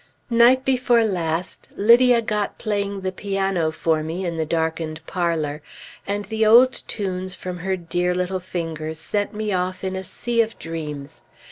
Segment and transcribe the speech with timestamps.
[0.31, 5.61] Night before last Lydia got playing the piano for me in the darkened parlor,
[6.07, 10.41] and the old tunes from her dear little fingers sent me off in a sea
[10.41, 11.23] of dreams.